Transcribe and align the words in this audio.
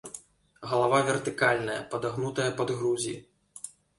Галава 0.71 1.01
вертыкальная, 1.09 1.77
падагнутая 1.93 2.49
пад 2.61 2.69
грудзі. 2.79 3.13